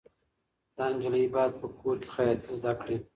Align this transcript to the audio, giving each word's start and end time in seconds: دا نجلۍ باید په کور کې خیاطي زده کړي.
دا 0.77 0.85
نجلۍ 0.95 1.25
باید 1.33 1.51
په 1.61 1.67
کور 1.79 1.95
کې 2.01 2.09
خیاطي 2.15 2.51
زده 2.59 2.73
کړي. 2.81 2.97